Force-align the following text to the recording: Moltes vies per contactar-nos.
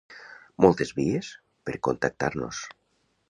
Moltes 0.65 0.93
vies 0.99 1.29
per 1.69 1.77
contactar-nos. 1.89 2.63